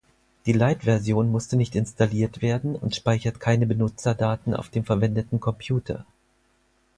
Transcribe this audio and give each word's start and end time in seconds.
Die 0.47 0.51
Lite-Version 0.53 1.29
musste 1.29 1.55
nicht 1.57 1.75
installiert 1.75 2.41
werden 2.41 2.75
und 2.75 2.95
speichert 2.95 3.39
keine 3.39 3.67
Benutzerdaten 3.67 4.55
auf 4.55 4.69
dem 4.69 4.83
verwendeten 4.83 5.39
Computer. 5.39 6.07